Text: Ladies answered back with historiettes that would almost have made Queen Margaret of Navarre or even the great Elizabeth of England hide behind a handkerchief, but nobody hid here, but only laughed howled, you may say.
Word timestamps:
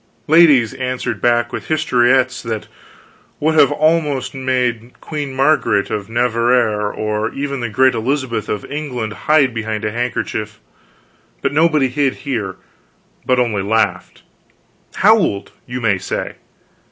Ladies 0.25 0.73
answered 0.73 1.21
back 1.21 1.53
with 1.53 1.67
historiettes 1.67 2.41
that 2.41 2.67
would 3.39 3.55
almost 3.71 4.33
have 4.33 4.41
made 4.41 4.99
Queen 4.99 5.31
Margaret 5.31 5.91
of 5.91 6.09
Navarre 6.09 6.91
or 6.91 7.31
even 7.33 7.59
the 7.59 7.69
great 7.69 7.93
Elizabeth 7.93 8.49
of 8.49 8.65
England 8.65 9.13
hide 9.13 9.53
behind 9.53 9.85
a 9.85 9.91
handkerchief, 9.91 10.59
but 11.43 11.53
nobody 11.53 11.87
hid 11.87 12.15
here, 12.25 12.55
but 13.27 13.37
only 13.39 13.61
laughed 13.61 14.23
howled, 14.95 15.51
you 15.67 15.79
may 15.79 15.99
say. 15.99 16.37